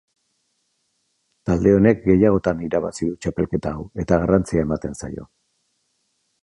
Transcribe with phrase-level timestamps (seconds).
[1.49, 5.33] Talde honek gehiagotan irabazi du txapelketa hau eta garrantzia ematen zaio.